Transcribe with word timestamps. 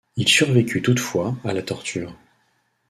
Il 0.15 0.27
survécut 0.27 0.81
toutefois 0.81 1.37
à 1.43 1.53
la 1.53 1.61
torture. 1.61 2.15